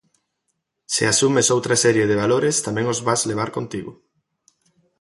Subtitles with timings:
[0.93, 3.91] Se asumes outra serie de valores tamén os vas levar contigo.